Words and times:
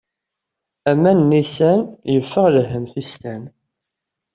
Aman 0.91 1.17
n 1.17 1.23
nnisan, 1.27 1.81
yeffeɣ 2.13 2.45
lhemm 2.55 2.85
tistan. 2.93 3.43